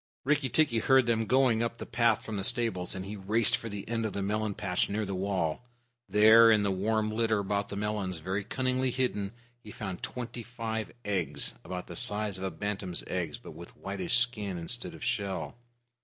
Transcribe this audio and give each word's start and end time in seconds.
Rikki 0.23 0.49
tikki 0.49 0.79
heard 0.79 1.05
them 1.05 1.27
going 1.27 1.61
up 1.61 1.77
the 1.77 1.85
path 1.85 2.25
from 2.25 2.35
the 2.35 2.43
stables, 2.43 2.95
and 2.95 3.05
he 3.05 3.15
raced 3.15 3.55
for 3.55 3.69
the 3.69 3.87
end 3.87 4.03
of 4.03 4.13
the 4.13 4.23
melon 4.23 4.55
patch 4.55 4.89
near 4.89 5.05
the 5.05 5.13
wall. 5.13 5.61
There, 6.09 6.49
in 6.49 6.63
the 6.63 6.71
warm 6.71 7.11
litter 7.11 7.37
above 7.37 7.67
the 7.67 7.75
melons, 7.75 8.17
very 8.17 8.43
cunningly 8.43 8.89
hidden, 8.89 9.31
he 9.59 9.69
found 9.69 10.01
twenty 10.01 10.41
five 10.41 10.91
eggs, 11.05 11.53
about 11.63 11.85
the 11.85 11.95
size 11.95 12.39
of 12.39 12.43
a 12.43 12.49
bantam's 12.49 13.03
eggs, 13.05 13.37
but 13.37 13.51
with 13.51 13.77
whitish 13.77 14.17
skin 14.17 14.57
instead 14.57 14.95
of 14.95 15.03
shell. 15.03 15.55